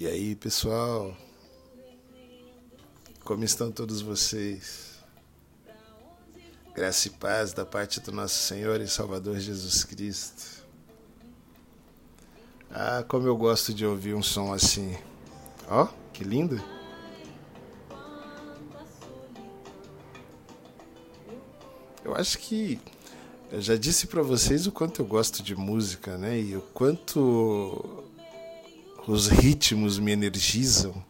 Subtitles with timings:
[0.00, 1.14] E aí, pessoal?
[3.22, 4.98] Como estão todos vocês?
[6.74, 10.64] Graça e paz da parte do nosso Senhor e Salvador Jesus Cristo.
[12.70, 14.96] Ah, como eu gosto de ouvir um som assim.
[15.68, 16.58] Ó, oh, que lindo!
[22.02, 22.80] Eu acho que
[23.52, 26.40] eu já disse para vocês o quanto eu gosto de música, né?
[26.40, 27.99] E o quanto
[29.06, 31.04] os ritmos me energizam,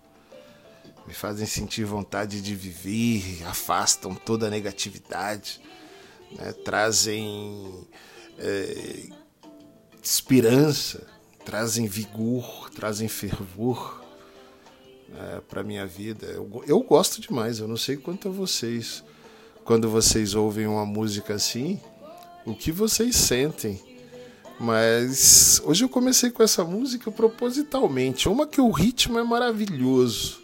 [1.06, 5.60] me fazem sentir vontade de viver, afastam toda a negatividade,
[6.32, 6.52] né?
[6.64, 7.86] trazem
[8.38, 9.08] é,
[10.02, 11.06] esperança,
[11.44, 14.04] trazem vigor, trazem fervor
[15.08, 16.26] né, para minha vida.
[16.26, 19.02] Eu, eu gosto demais, eu não sei quanto a vocês.
[19.64, 21.80] Quando vocês ouvem uma música assim,
[22.46, 23.89] o que vocês sentem?
[24.60, 28.28] Mas hoje eu comecei com essa música propositalmente.
[28.28, 30.38] Uma que o ritmo é maravilhoso.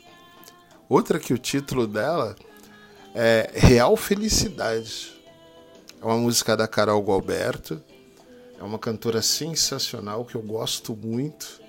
[0.88, 2.34] Outra que o título dela
[3.14, 5.12] é Real Felicidade.
[6.00, 7.82] É uma música da Carol Gualberto.
[8.58, 11.60] É uma cantora sensacional que eu gosto muito.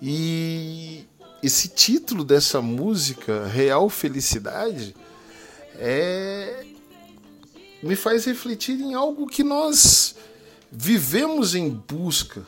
[0.00, 1.06] E
[1.40, 4.96] esse título dessa música, Real Felicidade,
[5.76, 6.66] é
[7.80, 10.16] me faz refletir em algo que nós
[10.72, 12.46] vivemos em busca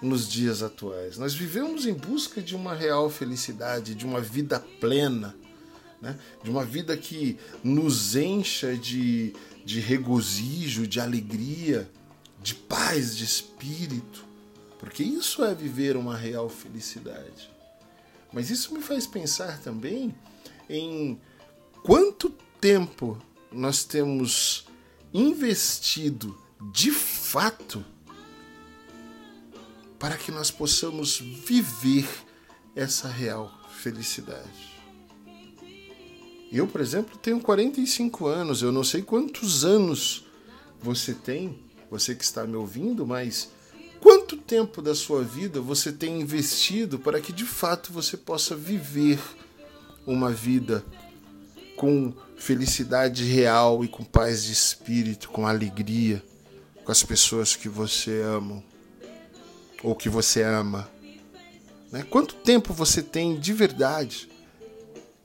[0.00, 1.18] nos dias atuais.
[1.18, 5.34] Nós vivemos em busca de uma real felicidade, de uma vida plena,
[6.00, 6.16] né?
[6.44, 11.90] de uma vida que nos encha de, de regozijo, de alegria,
[12.40, 14.24] de paz de espírito,
[14.78, 17.50] porque isso é viver uma real felicidade.
[18.32, 20.14] Mas isso me faz pensar também
[20.68, 21.18] em
[21.82, 24.66] quanto tempo nós temos
[25.12, 27.84] investido de fato
[29.98, 32.08] para que nós possamos viver
[32.74, 34.74] essa real felicidade.
[36.52, 40.24] Eu, por exemplo, tenho 45 anos, eu não sei quantos anos
[40.80, 41.58] você tem,
[41.90, 43.50] você que está me ouvindo, mas
[44.00, 49.18] quanto tempo da sua vida você tem investido para que de fato você possa viver
[50.06, 50.84] uma vida
[51.76, 56.22] com felicidade real e com paz de espírito, com alegria
[56.84, 58.62] com as pessoas que você ama
[59.82, 60.88] ou que você ama?
[61.90, 62.04] Né?
[62.08, 64.28] Quanto tempo você tem de verdade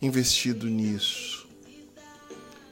[0.01, 1.47] investido nisso?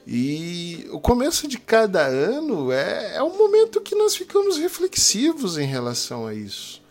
[0.06, 5.66] E o começo de cada ano é, é um momento que nós ficamos reflexivos em
[5.66, 6.82] relação a isso.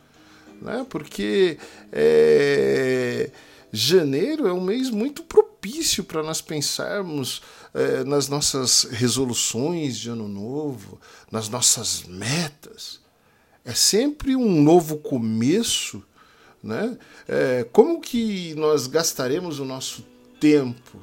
[0.61, 0.85] Né?
[0.91, 1.57] Porque
[1.91, 3.31] é,
[3.73, 5.46] janeiro é um mês muito propício
[6.05, 7.43] para nós pensarmos
[7.75, 11.01] é, nas nossas resoluções de ano novo,
[11.31, 13.01] nas nossas metas.
[13.65, 16.03] É sempre um novo começo.
[16.63, 16.97] Né?
[17.29, 20.05] É, como que nós gastaremos o nosso
[20.41, 21.03] tempo?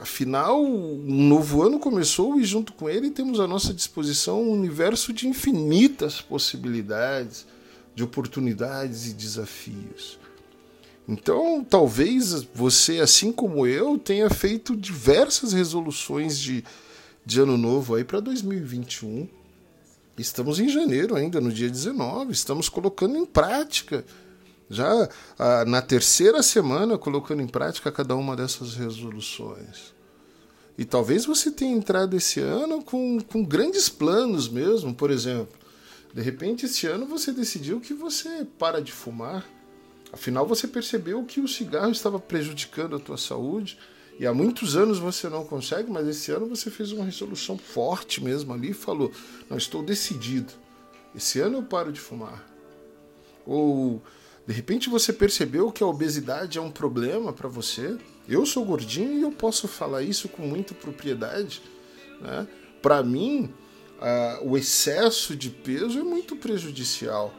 [0.00, 5.12] Afinal, um novo ano começou e, junto com ele, temos à nossa disposição um universo
[5.12, 7.46] de infinitas possibilidades,
[7.94, 10.18] de oportunidades e desafios.
[11.06, 16.64] Então, talvez você, assim como eu, tenha feito diversas resoluções de,
[17.24, 19.28] de ano novo aí para 2021.
[20.16, 24.04] Estamos em janeiro ainda, no dia 19, estamos colocando em prática.
[24.70, 29.92] Já ah, na terceira semana, colocando em prática cada uma dessas resoluções.
[30.78, 34.94] E talvez você tenha entrado esse ano com, com grandes planos mesmo.
[34.94, 35.54] Por exemplo,
[36.14, 39.44] de repente, esse ano você decidiu que você para de fumar
[40.14, 43.76] Afinal, você percebeu que o cigarro estava prejudicando a tua saúde
[44.16, 48.22] e há muitos anos você não consegue, mas esse ano você fez uma resolução forte
[48.22, 49.10] mesmo ali e falou:
[49.50, 50.52] Não, estou decidido.
[51.16, 52.48] Esse ano eu paro de fumar.
[53.44, 54.00] Ou
[54.46, 57.98] de repente você percebeu que a obesidade é um problema para você.
[58.28, 61.60] Eu sou gordinho e eu posso falar isso com muita propriedade.
[62.20, 62.46] Né?
[62.80, 63.52] Para mim,
[63.98, 67.34] uh, o excesso de peso é muito prejudicial.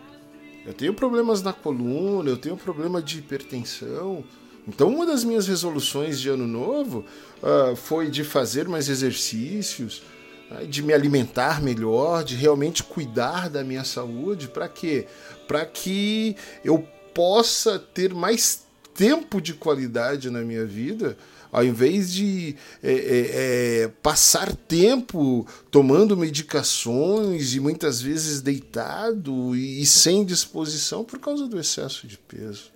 [0.66, 4.24] Eu tenho problemas na coluna, eu tenho problema de hipertensão.
[4.68, 7.06] Então, uma das minhas resoluções de ano novo
[7.44, 10.02] uh, foi de fazer mais exercícios,
[10.50, 14.48] uh, de me alimentar melhor, de realmente cuidar da minha saúde.
[14.48, 15.06] Para quê?
[15.48, 18.66] Para que eu possa ter mais
[18.96, 21.16] tempo de qualidade na minha vida
[21.56, 22.54] ao invés de
[22.84, 31.06] é, é, é, passar tempo tomando medicações e muitas vezes deitado e, e sem disposição
[31.06, 32.74] por causa do excesso de peso.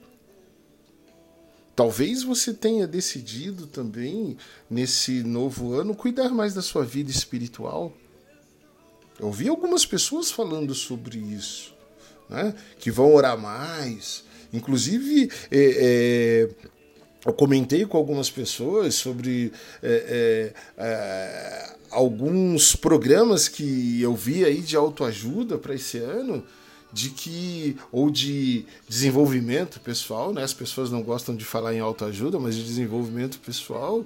[1.76, 4.38] Talvez você tenha decidido também,
[4.70, 7.92] nesse novo ano, cuidar mais da sua vida espiritual.
[9.20, 11.74] Eu ouvi algumas pessoas falando sobre isso,
[12.30, 12.56] né?
[12.80, 16.50] que vão orar mais, Inclusive, é, é,
[17.26, 19.52] eu comentei com algumas pessoas sobre
[19.84, 26.44] é, é, é alguns programas que eu vi aí de autoajuda para esse ano
[26.92, 30.44] de que ou de desenvolvimento pessoal, né?
[30.44, 34.06] As pessoas não gostam de falar em autoajuda, mas de desenvolvimento pessoal,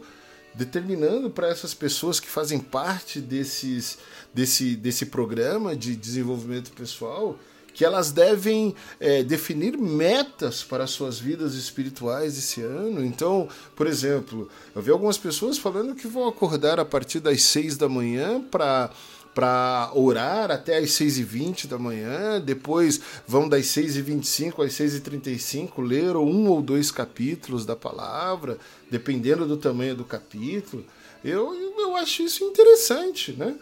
[0.54, 3.98] determinando para essas pessoas que fazem parte desses,
[4.34, 7.38] desse, desse programa de desenvolvimento pessoal
[7.74, 13.04] que elas devem é, definir metas para suas vidas espirituais esse ano.
[13.04, 17.76] Então, por exemplo, eu vi algumas pessoas falando que vão acordar a partir das seis
[17.78, 18.92] da manhã para
[19.34, 26.48] para orar até às 6h20 da manhã, depois vão das 6h25 às 6h35 ler um
[26.48, 28.60] ou dois capítulos da palavra,
[28.92, 30.86] dependendo do tamanho do capítulo.
[31.24, 33.56] Eu, eu acho isso interessante, né?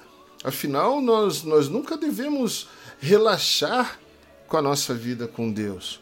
[0.43, 2.67] Afinal, nós, nós nunca devemos
[2.99, 3.99] relaxar
[4.51, 6.01] com a nossa vida com Deus.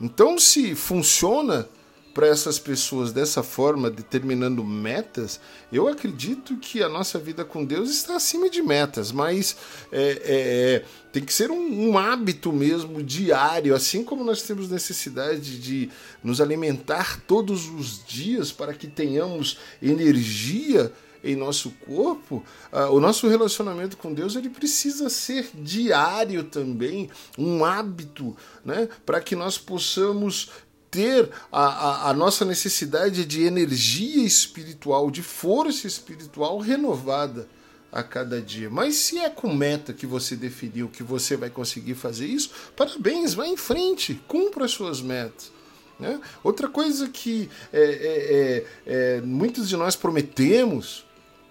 [0.00, 1.68] Então, se funciona
[2.12, 5.38] para essas pessoas dessa forma, determinando metas,
[5.70, 9.56] eu acredito que a nossa vida com Deus está acima de metas, mas
[9.92, 14.68] é, é, é, tem que ser um, um, hábito mesmo diário, assim como nós temos
[14.68, 15.88] necessidade de
[16.24, 20.90] nos alimentar todos os dias para que tenhamos energia
[21.26, 27.64] em nosso corpo, uh, o nosso relacionamento com Deus ele precisa ser diário também, um
[27.64, 30.50] hábito, né, para que nós possamos
[30.90, 37.48] ter a, a, a, nossa necessidade de energia espiritual, de força espiritual renovada
[37.92, 38.70] a cada dia.
[38.70, 43.34] Mas se é com meta que você definiu que você vai conseguir fazer isso, parabéns,
[43.34, 45.52] vá em frente, cumpra as suas metas.
[45.98, 46.20] Né?
[46.44, 51.05] Outra coisa que é, é, é, é muitos de nós prometemos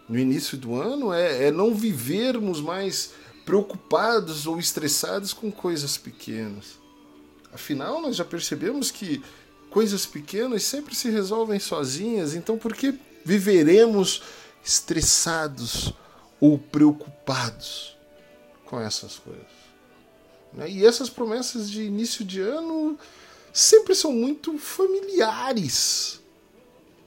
[0.08, 3.12] no início do ano é, é não vivermos mais
[3.46, 6.80] preocupados ou estressados com coisas pequenas.
[7.54, 9.24] Afinal, nós já percebemos que
[9.70, 14.24] coisas pequenas sempre se resolvem sozinhas, então por que viveremos
[14.64, 15.94] estressados
[16.40, 17.96] ou preocupados
[18.66, 19.46] com essas coisas?
[20.54, 20.70] Né?
[20.70, 22.98] E essas promessas de início de ano
[23.54, 26.20] sempre são muito familiares.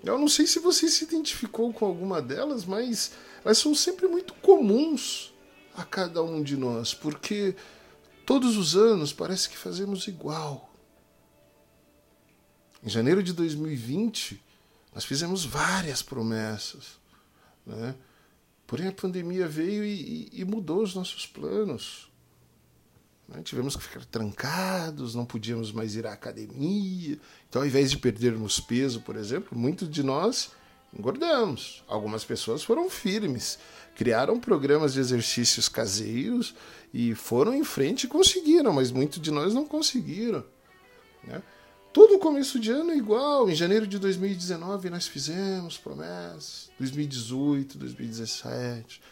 [0.05, 3.13] Eu não sei se você se identificou com alguma delas, mas
[3.45, 5.33] elas são sempre muito comuns
[5.77, 7.55] a cada um de nós, porque
[8.29, 10.71] Todos os anos parece que fazemos igual.
[12.85, 14.39] Em janeiro de 2020,
[14.95, 16.99] nós fizemos várias promessas.
[17.65, 17.95] Né?
[18.67, 22.08] Porém, a pandemia veio e, e, e mudou os nossos planos.
[23.29, 23.43] Né?
[23.43, 27.19] Tivemos que ficar trancados, não podíamos mais ir à academia.
[27.49, 30.51] Então, ao invés de perdermos peso, por exemplo, muitos de nós
[30.97, 31.85] engordamos.
[31.87, 33.59] Algumas pessoas foram firmes,
[33.95, 36.55] criaram programas de exercícios caseiros
[36.93, 40.45] e foram em frente e conseguiram, mas muitos de nós não conseguiram.
[41.25, 41.43] Né?
[41.93, 43.51] Todo começo de ano é igual.
[43.51, 46.71] Em janeiro de 2019 nós fizemos promessas.
[46.79, 49.03] 2018, 2017,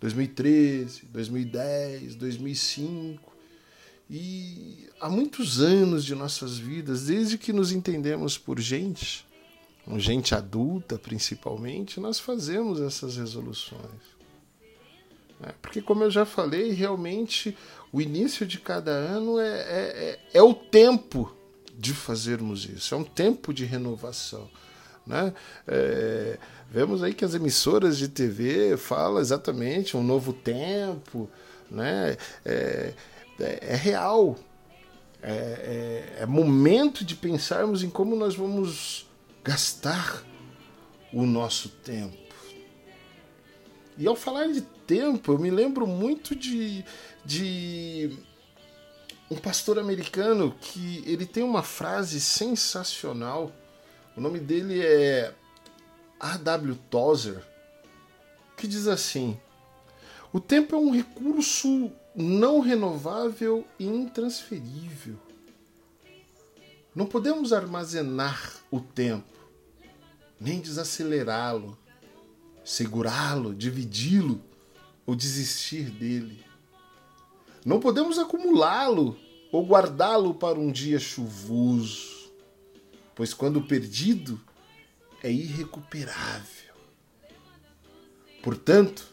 [0.00, 3.33] 2013, 2010, 2005.
[4.08, 9.26] E há muitos anos de nossas vidas, desde que nos entendemos por gente,
[9.96, 14.14] gente adulta principalmente, nós fazemos essas resoluções.
[15.40, 15.52] Né?
[15.60, 17.56] Porque, como eu já falei, realmente
[17.92, 21.34] o início de cada ano é, é, é, é o tempo
[21.76, 24.48] de fazermos isso, é um tempo de renovação.
[25.06, 25.34] Né?
[25.66, 26.38] É,
[26.70, 31.28] vemos aí que as emissoras de TV falam exatamente um novo tempo,
[31.70, 32.16] né?
[32.44, 32.94] é,
[33.40, 34.36] é, é real.
[35.22, 35.32] É,
[36.18, 39.06] é, é, momento de pensarmos em como nós vamos
[39.42, 40.22] gastar
[41.10, 42.16] o nosso tempo.
[43.96, 46.84] E ao falar de tempo, eu me lembro muito de,
[47.24, 48.18] de
[49.30, 53.50] um pastor americano que ele tem uma frase sensacional.
[54.14, 55.32] O nome dele é
[56.20, 56.74] A.W.
[56.90, 57.42] Tozer,
[58.56, 59.40] que diz assim:
[60.32, 65.16] O tempo é um recurso não renovável e intransferível.
[66.94, 69.38] Não podemos armazenar o tempo,
[70.38, 71.76] nem desacelerá-lo,
[72.64, 74.40] segurá-lo, dividi-lo
[75.04, 76.44] ou desistir dele.
[77.64, 79.18] Não podemos acumulá-lo
[79.50, 82.30] ou guardá-lo para um dia chuvoso,
[83.14, 84.40] pois quando perdido
[85.22, 86.74] é irrecuperável.
[88.42, 89.08] Portanto,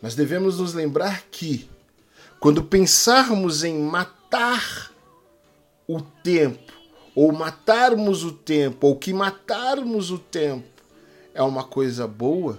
[0.00, 1.68] nós devemos nos lembrar que,
[2.40, 4.90] quando pensarmos em matar
[5.86, 6.72] o tempo,
[7.14, 10.82] ou matarmos o tempo, ou que matarmos o tempo
[11.34, 12.58] é uma coisa boa,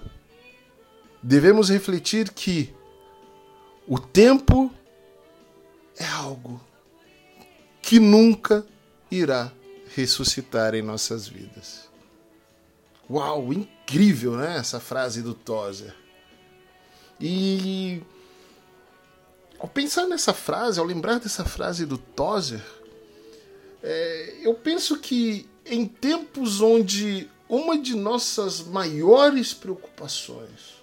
[1.20, 2.72] devemos refletir que
[3.88, 4.72] o tempo
[5.98, 6.60] é algo
[7.82, 8.64] que nunca
[9.10, 9.52] irá
[9.94, 11.90] ressuscitar em nossas vidas.
[13.10, 14.56] Uau, incrível, né?
[14.56, 15.94] Essa frase do Tozer.
[17.20, 18.00] E
[19.62, 22.60] ao pensar nessa frase, ao lembrar dessa frase do Tozer,
[23.80, 30.82] é, eu penso que em tempos onde uma de nossas maiores preocupações,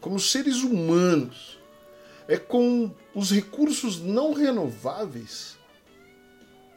[0.00, 1.58] como seres humanos,
[2.28, 5.58] é com os recursos não renováveis,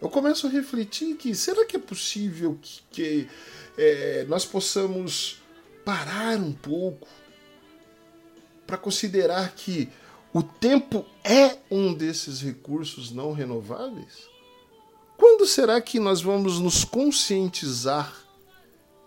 [0.01, 3.29] eu começo a refletir que será que é possível que, que
[3.77, 5.39] é, nós possamos
[5.86, 7.08] parar um pouco
[8.65, 9.91] para considerar que
[10.34, 14.28] o tempo é um desses recursos não renováveis?
[15.16, 18.12] Quando será que nós vamos nos conscientizar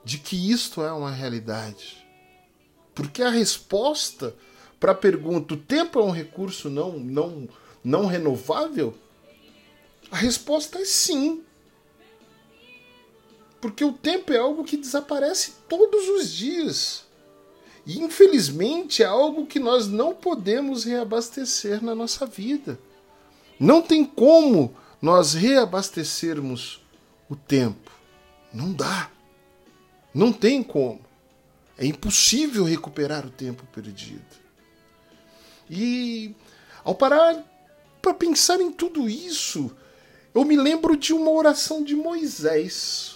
[0.04, 2.06] de que isto é uma realidade?
[2.94, 4.34] Porque a resposta
[4.78, 7.48] para a pergunta: o tempo é um recurso não, não,
[7.82, 8.96] não renovável?
[10.10, 11.42] A resposta é sim.
[13.60, 17.05] Porque o tempo é algo que desaparece todos os dias.
[17.86, 22.78] E infelizmente é algo que nós não podemos reabastecer na nossa vida.
[23.60, 26.82] Não tem como nós reabastecermos
[27.30, 27.92] o tempo.
[28.52, 29.08] Não dá.
[30.12, 31.00] Não tem como.
[31.78, 34.24] É impossível recuperar o tempo perdido.
[35.70, 36.34] E
[36.82, 37.44] ao parar
[38.02, 39.70] para pensar em tudo isso,
[40.34, 43.15] eu me lembro de uma oração de Moisés.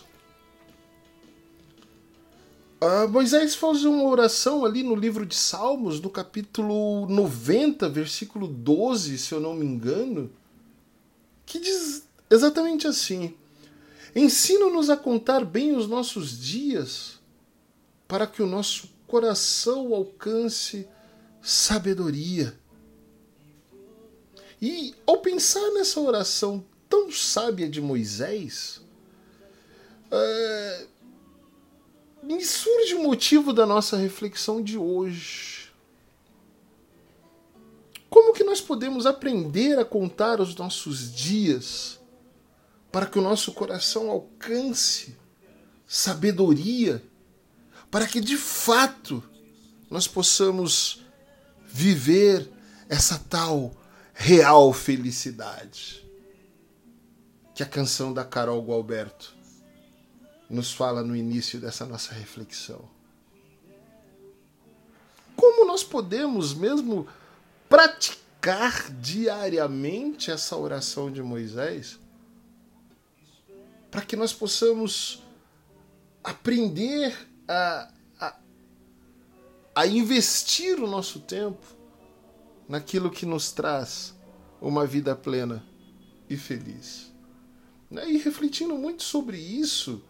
[2.83, 9.19] Uh, Moisés faz uma oração ali no livro de Salmos, no capítulo 90, versículo 12,
[9.19, 10.33] se eu não me engano,
[11.45, 13.35] que diz exatamente assim:
[14.17, 17.21] Ensina-nos a contar bem os nossos dias,
[18.09, 20.89] para que o nosso coração alcance
[21.43, 22.59] sabedoria.
[24.61, 28.81] E ao pensar nessa oração tão sábia de Moisés,
[30.11, 30.90] uh,
[32.23, 35.71] me surge o motivo da nossa reflexão de hoje.
[38.09, 42.01] Como que nós podemos aprender a contar os nossos dias
[42.91, 45.17] para que o nosso coração alcance
[45.87, 47.03] sabedoria,
[47.91, 49.23] para que de fato
[49.89, 51.05] nós possamos
[51.67, 52.51] viver
[52.89, 53.73] essa tal
[54.13, 56.05] real felicidade
[57.55, 59.40] que a canção da Carol Gualberto
[60.51, 62.89] nos fala no início dessa nossa reflexão.
[65.37, 67.07] Como nós podemos mesmo
[67.69, 72.01] praticar diariamente essa oração de Moisés
[73.91, 75.23] para que nós possamos
[76.23, 77.17] aprender
[77.49, 78.37] a, a,
[79.77, 81.65] a investir o nosso tempo
[82.69, 84.15] naquilo que nos traz
[84.61, 85.65] uma vida plena
[86.29, 87.11] e feliz.
[87.91, 90.03] E refletindo muito sobre isso,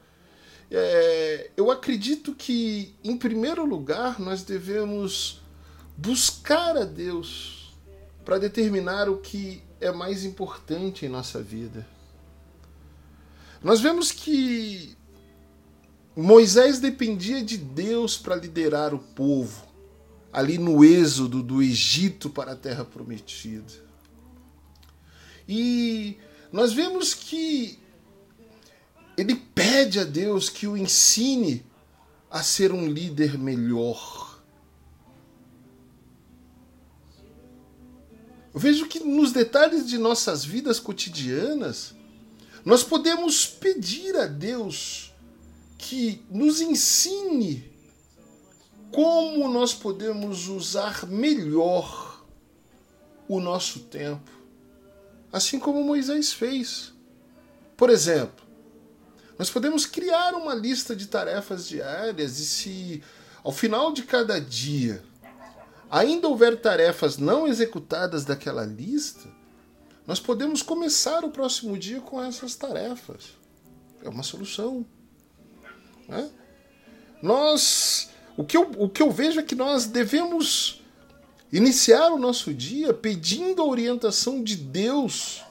[0.71, 5.43] é, eu acredito que, em primeiro lugar, nós devemos
[5.97, 7.75] buscar a Deus
[8.25, 11.87] para determinar o que é mais importante em nossa vida.
[13.63, 14.97] Nós vemos que
[16.15, 19.67] Moisés dependia de Deus para liderar o povo,
[20.33, 23.91] ali no êxodo do Egito para a terra prometida.
[25.49, 26.17] E
[26.53, 27.80] nós vemos que
[29.21, 31.65] ele pede a Deus que o ensine
[32.31, 34.41] a ser um líder melhor.
[38.55, 41.95] Eu vejo que nos detalhes de nossas vidas cotidianas,
[42.65, 45.13] nós podemos pedir a Deus
[45.77, 47.71] que nos ensine
[48.91, 52.25] como nós podemos usar melhor
[53.29, 54.31] o nosso tempo,
[55.33, 56.93] assim como Moisés fez.
[57.77, 58.50] Por exemplo,
[59.41, 63.03] nós podemos criar uma lista de tarefas diárias e se
[63.43, 65.03] ao final de cada dia
[65.91, 69.27] ainda houver tarefas não executadas daquela lista,
[70.07, 73.31] nós podemos começar o próximo dia com essas tarefas.
[74.05, 74.85] É uma solução.
[76.07, 76.31] Né?
[77.23, 80.83] Nós, o que, eu, o que eu vejo é que nós devemos
[81.51, 85.43] iniciar o nosso dia pedindo a orientação de Deus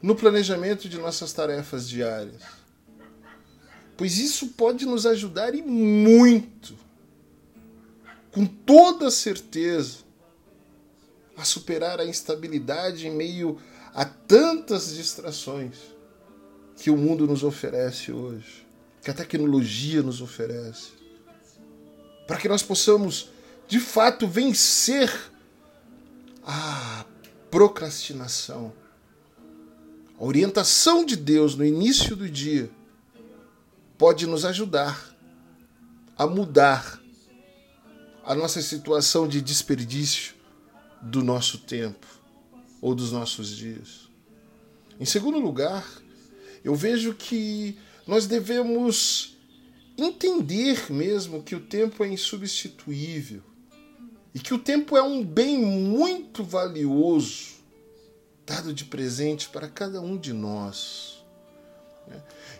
[0.00, 2.53] no planejamento de nossas tarefas diárias
[3.96, 6.76] pois isso pode nos ajudar e muito,
[8.32, 9.98] com toda certeza,
[11.36, 13.58] a superar a instabilidade em meio
[13.92, 15.76] a tantas distrações
[16.76, 18.66] que o mundo nos oferece hoje,
[19.02, 20.90] que a tecnologia nos oferece,
[22.26, 23.30] para que nós possamos
[23.68, 25.12] de fato vencer
[26.44, 27.04] a
[27.50, 28.72] procrastinação,
[30.18, 32.70] A orientação de Deus no início do dia
[33.98, 35.14] pode nos ajudar
[36.16, 37.00] a mudar
[38.24, 40.34] a nossa situação de desperdício
[41.02, 42.06] do nosso tempo
[42.80, 44.08] ou dos nossos dias.
[44.98, 45.86] Em segundo lugar,
[46.62, 49.36] eu vejo que nós devemos
[49.96, 53.42] entender mesmo que o tempo é insubstituível
[54.34, 57.54] e que o tempo é um bem muito valioso
[58.46, 61.13] dado de presente para cada um de nós.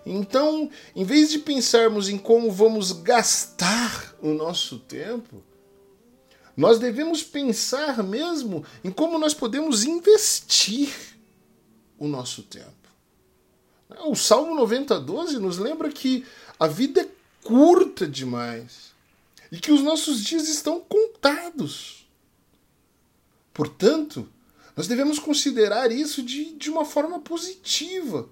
[0.07, 5.43] Então, em vez de pensarmos em como vamos gastar o nosso tempo,
[6.57, 10.93] nós devemos pensar mesmo em como nós podemos investir
[11.99, 12.73] o nosso tempo.
[14.07, 16.25] O Salmo 90, 12 nos lembra que
[16.59, 17.09] a vida é
[17.43, 18.93] curta demais
[19.51, 22.07] e que os nossos dias estão contados.
[23.53, 24.29] Portanto,
[24.77, 28.29] nós devemos considerar isso de, de uma forma positiva.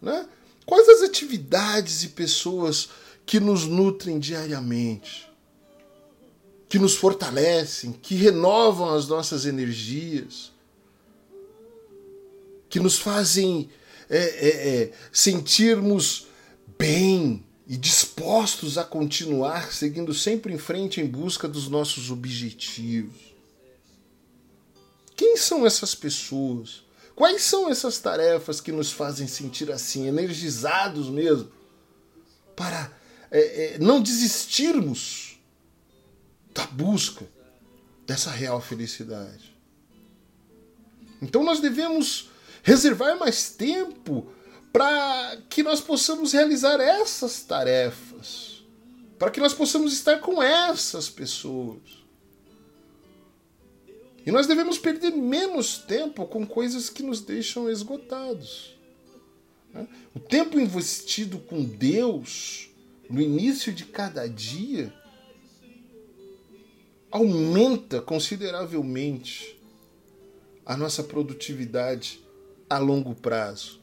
[0.00, 0.26] Né?
[0.66, 2.88] Quais as atividades e pessoas
[3.26, 5.34] que nos nutrem diariamente?
[6.74, 10.50] que nos fortalecem, que renovam as nossas energias,
[12.68, 13.70] que nos fazem
[14.10, 16.26] é, é, é, sentirmos
[16.76, 23.20] bem e dispostos a continuar seguindo sempre em frente em busca dos nossos objetivos.
[25.14, 26.82] Quem são essas pessoas?
[27.14, 31.50] Quais são essas tarefas que nos fazem sentir assim, energizados mesmo,
[32.56, 32.90] para
[33.30, 35.38] é, é, não desistirmos
[36.52, 37.26] da busca
[38.06, 39.54] dessa real felicidade.
[41.20, 42.30] Então nós devemos
[42.62, 44.32] reservar mais tempo
[44.72, 48.62] para que nós possamos realizar essas tarefas,
[49.18, 52.03] para que nós possamos estar com essas pessoas.
[54.26, 58.74] E nós devemos perder menos tempo com coisas que nos deixam esgotados.
[59.72, 59.86] Né?
[60.14, 62.70] O tempo investido com Deus
[63.10, 64.92] no início de cada dia
[67.10, 69.60] aumenta consideravelmente
[70.64, 72.20] a nossa produtividade
[72.68, 73.80] a longo prazo.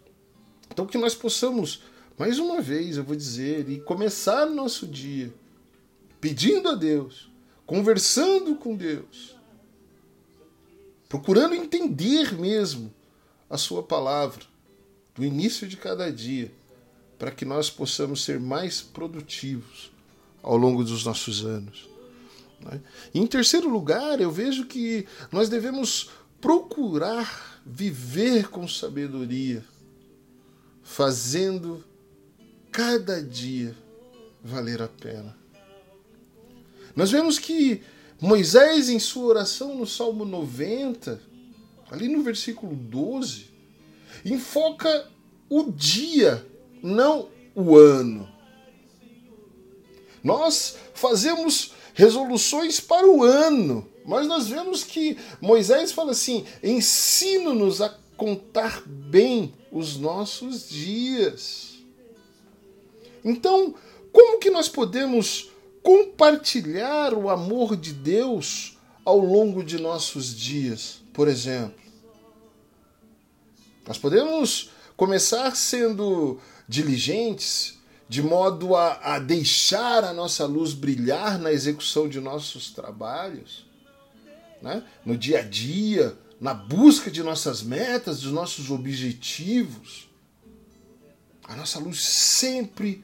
[0.71, 1.83] Então, que nós possamos,
[2.17, 5.31] mais uma vez, eu vou dizer, e começar nosso dia
[6.19, 7.31] pedindo a Deus,
[7.65, 9.35] conversando com Deus,
[11.11, 12.89] procurando entender mesmo
[13.49, 14.45] a Sua palavra
[15.13, 16.49] do início de cada dia,
[17.19, 19.91] para que nós possamos ser mais produtivos
[20.41, 21.89] ao longo dos nossos anos.
[22.61, 22.79] Né?
[23.13, 29.65] em terceiro lugar, eu vejo que nós devemos procurar viver com sabedoria,
[30.81, 31.83] fazendo
[32.71, 33.75] cada dia
[34.41, 35.35] valer a pena.
[36.95, 37.83] Nós vemos que
[38.21, 41.19] Moisés, em sua oração no Salmo 90,
[41.89, 43.47] ali no versículo 12,
[44.23, 45.09] enfoca
[45.49, 46.45] o dia,
[46.83, 48.29] não o ano.
[50.23, 53.87] Nós fazemos resoluções para o ano.
[54.05, 61.79] Mas nós vemos que Moisés fala assim: ensina-nos a contar bem os nossos dias.
[63.23, 63.73] Então,
[64.11, 65.50] como que nós podemos
[65.83, 71.81] compartilhar o amor de Deus ao longo de nossos dias, por exemplo?
[73.87, 81.51] Nós podemos começar sendo diligentes, de modo a, a deixar a nossa luz brilhar na
[81.51, 83.65] execução de nossos trabalhos,
[84.61, 84.83] né?
[85.05, 90.09] no dia a dia, na busca de nossas metas, dos nossos objetivos.
[91.43, 93.03] A nossa luz sempre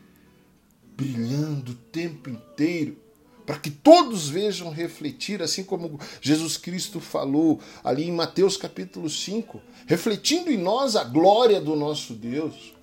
[0.98, 2.98] brilhando o tempo inteiro,
[3.46, 9.62] para que todos vejam refletir, assim como Jesus Cristo falou ali em Mateus capítulo 5,
[9.86, 12.76] refletindo em nós a glória do nosso Deus.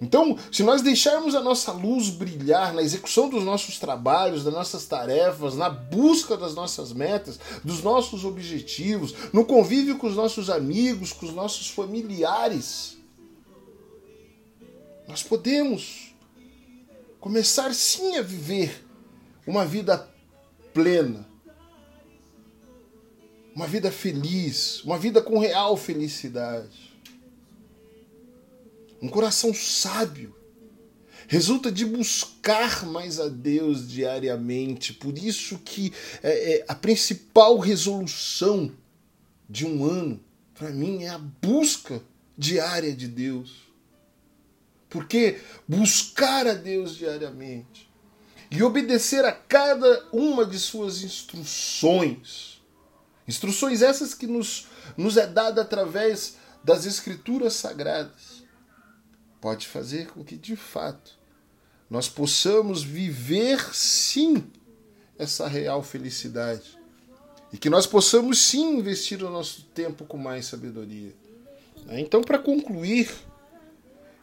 [0.00, 4.84] Então, se nós deixarmos a nossa luz brilhar na execução dos nossos trabalhos, das nossas
[4.84, 11.12] tarefas, na busca das nossas metas, dos nossos objetivos, no convívio com os nossos amigos,
[11.12, 12.98] com os nossos familiares,
[15.06, 16.01] nós podemos
[17.22, 18.84] começar sim a viver
[19.46, 19.96] uma vida
[20.74, 21.24] plena,
[23.54, 26.92] uma vida feliz, uma vida com real felicidade.
[29.00, 30.34] Um coração sábio
[31.28, 34.92] resulta de buscar mais a Deus diariamente.
[34.92, 35.92] Por isso que
[36.24, 38.72] é, é, a principal resolução
[39.48, 40.20] de um ano,
[40.54, 42.02] para mim, é a busca
[42.36, 43.71] diária de Deus.
[44.92, 47.90] Porque buscar a Deus diariamente.
[48.50, 52.62] E obedecer a cada uma de suas instruções,
[53.26, 58.44] instruções essas que nos, nos é dada através das Escrituras Sagradas.
[59.40, 61.18] Pode fazer com que, de fato,
[61.88, 64.44] nós possamos viver sim
[65.18, 66.78] essa real felicidade.
[67.50, 71.14] E que nós possamos sim investir o nosso tempo com mais sabedoria.
[71.86, 72.00] Né?
[72.00, 73.10] Então, para concluir,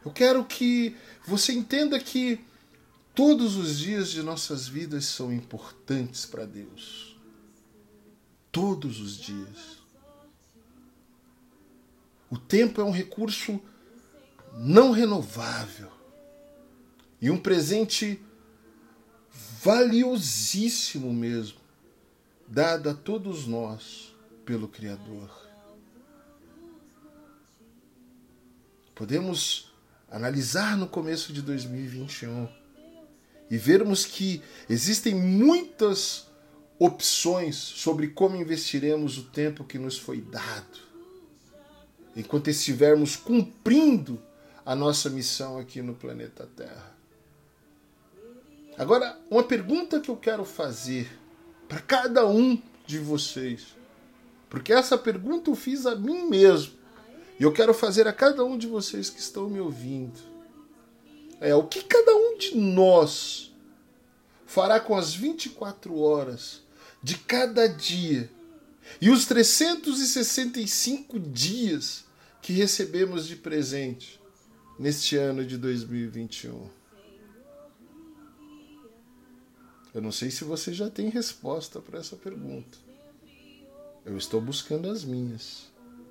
[0.06, 2.40] eu quero que você entenda que
[3.14, 7.18] todos os dias de nossas vidas são importantes para Deus.
[8.52, 9.80] Todos os dias.
[12.30, 13.60] O tempo é um recurso
[14.56, 15.92] não renovável
[17.22, 18.22] e um presente
[19.62, 21.60] valiosíssimo mesmo,
[22.48, 25.30] dado a todos nós pelo Criador.
[28.96, 29.69] Podemos
[30.12, 32.48] analisar no começo de 2021
[33.50, 36.28] e vermos que existem muitas
[36.78, 40.80] opções sobre como investiremos o tempo que nos foi dado,
[42.16, 44.22] enquanto estivermos cumprindo
[44.66, 46.96] a nossa missão aqui no planeta Terra.
[48.78, 51.10] Agora, uma pergunta que eu quero fazer
[51.68, 53.76] para cada um de vocês,
[54.50, 56.79] porque essa pergunta eu fiz a mim mesmo,
[57.40, 60.20] e eu quero fazer a cada um de vocês que estão me ouvindo.
[61.40, 63.54] É o que cada um de nós
[64.46, 66.62] fará com as 24 horas
[67.02, 68.30] de cada dia
[69.00, 72.04] e os 365 dias
[72.42, 74.20] que recebemos de presente
[74.78, 76.68] neste ano de 2021?
[79.94, 82.78] Eu não sei se você já tem resposta para essa pergunta.
[84.06, 85.69] Eu estou buscando as minhas.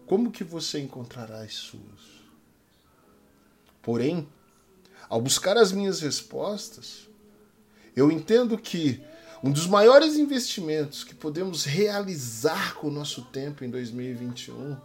[0.08, 2.18] Como que você encontrará as suas?
[3.82, 4.26] Porém,
[5.06, 7.06] ao buscar as minhas respostas,
[7.94, 9.02] eu entendo que
[9.44, 14.76] um dos maiores investimentos que podemos realizar com o nosso tempo em 2021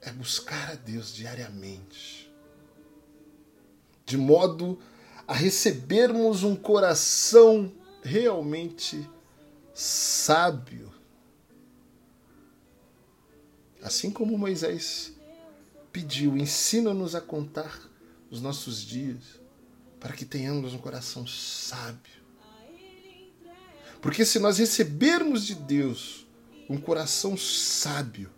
[0.00, 2.32] é buscar a Deus diariamente,
[4.06, 4.78] de modo
[5.28, 7.70] a recebermos um coração
[8.02, 9.06] realmente
[9.74, 10.95] sábio.
[13.86, 15.12] Assim como Moisés
[15.92, 17.88] pediu, ensina-nos a contar
[18.28, 19.22] os nossos dias,
[20.00, 22.20] para que tenhamos um coração sábio.
[24.02, 26.26] Porque se nós recebermos de Deus
[26.68, 28.28] um coração sábio,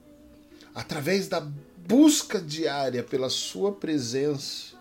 [0.74, 4.76] através da busca diária pela Sua presença,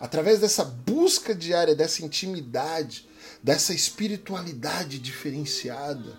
[0.00, 3.06] através dessa busca diária, dessa intimidade,
[3.42, 6.18] dessa espiritualidade diferenciada,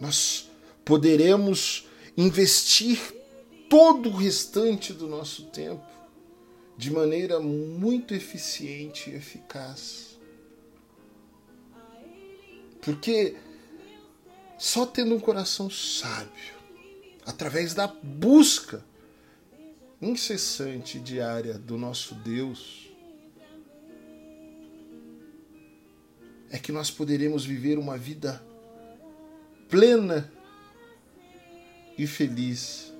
[0.00, 0.50] nós
[0.84, 2.98] poderemos investir
[3.68, 5.84] todo o restante do nosso tempo
[6.76, 10.18] de maneira muito eficiente e eficaz.
[12.80, 13.36] Porque
[14.58, 16.54] só tendo um coração sábio,
[17.24, 18.84] através da busca
[20.00, 22.90] incessante e diária do nosso Deus,
[26.50, 28.44] é que nós poderemos viver uma vida
[29.68, 30.30] plena
[31.98, 32.92] e feliz,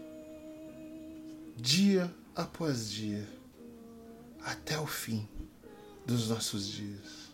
[1.56, 3.26] dia após dia,
[4.40, 5.28] até o fim
[6.04, 7.30] dos nossos dias.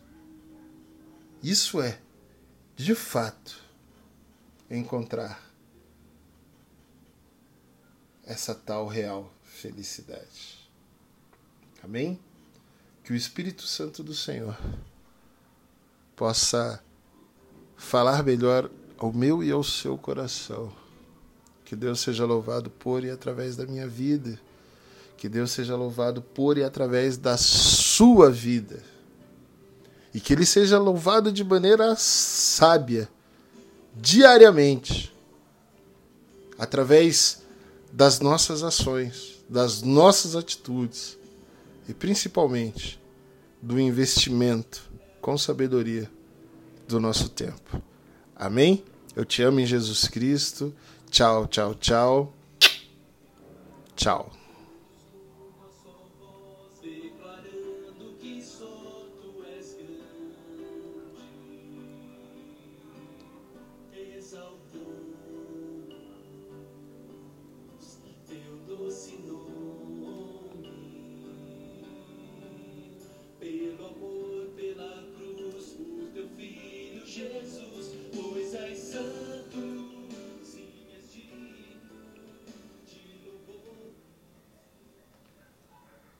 [1.42, 1.98] Isso é,
[2.76, 3.60] de fato,
[4.70, 5.52] encontrar
[8.24, 10.70] essa tal real felicidade.
[11.82, 12.18] Amém?
[13.02, 14.56] Que o Espírito Santo do Senhor
[16.14, 16.82] possa
[17.76, 18.70] falar melhor
[19.02, 20.72] ao meu e ao seu coração.
[21.64, 24.38] Que Deus seja louvado por e através da minha vida.
[25.16, 28.82] Que Deus seja louvado por e através da sua vida.
[30.14, 33.08] E que Ele seja louvado de maneira sábia,
[33.96, 35.12] diariamente,
[36.58, 37.42] através
[37.92, 41.18] das nossas ações das nossas atitudes
[41.86, 42.98] e principalmente
[43.60, 46.10] do investimento com sabedoria
[46.88, 47.82] do nosso tempo.
[48.34, 48.82] Amém?
[49.14, 50.74] Eu te amo em Jesus Cristo.
[51.10, 52.34] Tchau, tchau, tchau.
[53.94, 54.41] Tchau.